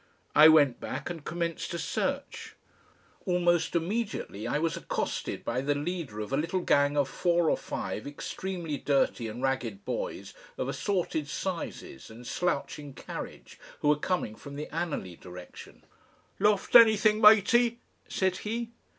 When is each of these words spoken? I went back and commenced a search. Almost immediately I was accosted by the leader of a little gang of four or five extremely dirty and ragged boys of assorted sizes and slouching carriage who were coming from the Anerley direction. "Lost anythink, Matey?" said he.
I 0.35 0.47
went 0.47 0.79
back 0.79 1.11
and 1.11 1.23
commenced 1.23 1.75
a 1.75 1.77
search. 1.77 2.55
Almost 3.27 3.75
immediately 3.75 4.47
I 4.47 4.57
was 4.57 4.75
accosted 4.75 5.45
by 5.45 5.61
the 5.61 5.75
leader 5.75 6.19
of 6.21 6.33
a 6.33 6.37
little 6.37 6.61
gang 6.61 6.97
of 6.97 7.07
four 7.07 7.51
or 7.51 7.55
five 7.55 8.07
extremely 8.07 8.77
dirty 8.79 9.27
and 9.27 9.43
ragged 9.43 9.85
boys 9.85 10.33
of 10.57 10.67
assorted 10.67 11.27
sizes 11.27 12.09
and 12.09 12.25
slouching 12.25 12.95
carriage 12.95 13.59
who 13.81 13.89
were 13.89 13.95
coming 13.95 14.33
from 14.33 14.55
the 14.55 14.69
Anerley 14.73 15.17
direction. 15.17 15.83
"Lost 16.39 16.75
anythink, 16.75 17.21
Matey?" 17.21 17.79
said 18.09 18.37
he. 18.37 18.71